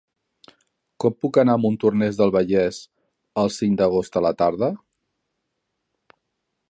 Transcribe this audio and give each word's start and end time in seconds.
Com 1.03 1.13
puc 1.25 1.37
anar 1.41 1.55
a 1.57 1.61
Montornès 1.65 2.17
del 2.21 2.33
Vallès 2.37 2.79
el 3.43 3.53
cinc 3.59 3.79
d'agost 3.83 4.19
a 4.19 4.25
la 4.29 4.33
tarda? 4.41 4.71